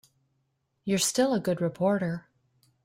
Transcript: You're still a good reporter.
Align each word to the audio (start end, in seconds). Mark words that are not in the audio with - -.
You're 0.83 0.97
still 0.97 1.31
a 1.31 1.39
good 1.39 1.61
reporter. 1.61 2.25